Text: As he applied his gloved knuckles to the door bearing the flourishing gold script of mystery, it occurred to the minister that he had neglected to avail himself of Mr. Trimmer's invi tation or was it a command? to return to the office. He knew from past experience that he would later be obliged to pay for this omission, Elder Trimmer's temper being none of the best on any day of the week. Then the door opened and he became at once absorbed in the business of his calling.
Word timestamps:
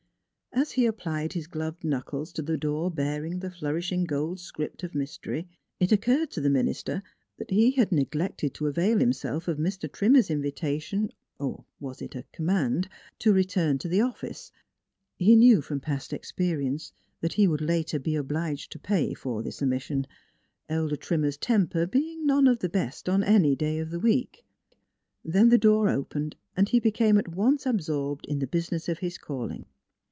As 0.53 0.73
he 0.73 0.85
applied 0.85 1.31
his 1.31 1.47
gloved 1.47 1.81
knuckles 1.85 2.33
to 2.33 2.41
the 2.41 2.57
door 2.57 2.91
bearing 2.91 3.39
the 3.39 3.49
flourishing 3.49 4.03
gold 4.03 4.37
script 4.41 4.83
of 4.83 4.93
mystery, 4.93 5.47
it 5.79 5.93
occurred 5.93 6.29
to 6.31 6.41
the 6.41 6.49
minister 6.49 7.03
that 7.37 7.51
he 7.51 7.71
had 7.71 7.89
neglected 7.93 8.53
to 8.55 8.67
avail 8.67 8.99
himself 8.99 9.47
of 9.47 9.57
Mr. 9.57 9.89
Trimmer's 9.89 10.27
invi 10.27 10.53
tation 10.53 11.09
or 11.39 11.63
was 11.79 12.01
it 12.01 12.15
a 12.15 12.25
command? 12.33 12.89
to 13.19 13.31
return 13.31 13.77
to 13.77 13.87
the 13.87 14.01
office. 14.01 14.51
He 15.15 15.37
knew 15.37 15.61
from 15.61 15.79
past 15.79 16.11
experience 16.11 16.91
that 17.21 17.33
he 17.35 17.47
would 17.47 17.61
later 17.61 17.97
be 17.97 18.15
obliged 18.17 18.73
to 18.73 18.77
pay 18.79 19.13
for 19.13 19.41
this 19.43 19.61
omission, 19.61 20.05
Elder 20.67 20.97
Trimmer's 20.97 21.37
temper 21.37 21.87
being 21.87 22.25
none 22.25 22.45
of 22.49 22.59
the 22.59 22.69
best 22.69 23.07
on 23.07 23.23
any 23.23 23.55
day 23.55 23.79
of 23.79 23.89
the 23.89 24.01
week. 24.01 24.43
Then 25.23 25.47
the 25.47 25.57
door 25.57 25.87
opened 25.87 26.35
and 26.57 26.67
he 26.67 26.81
became 26.81 27.17
at 27.17 27.29
once 27.29 27.65
absorbed 27.65 28.25
in 28.25 28.39
the 28.39 28.47
business 28.47 28.89
of 28.89 28.99
his 28.99 29.17
calling. 29.17 29.65